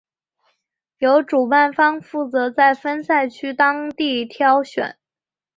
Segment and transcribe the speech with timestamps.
[0.97, 4.97] 由主办方负责在分赛区当地挑选。